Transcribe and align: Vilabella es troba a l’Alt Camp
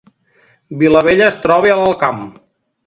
Vilabella 0.79 1.27
es 1.29 1.39
troba 1.47 1.73
a 1.75 1.77
l’Alt 1.83 2.03
Camp 2.05 2.29